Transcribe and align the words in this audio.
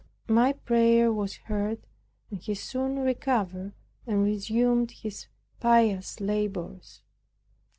My 0.29 0.53
prayer 0.53 1.11
was 1.13 1.35
heard, 1.35 1.85
and 2.31 2.41
he 2.41 2.55
soon 2.55 2.97
recovered, 2.97 3.73
and 4.07 4.23
resumed 4.23 4.89
his 4.89 5.27
pious 5.59 6.19
labors. 6.19 7.03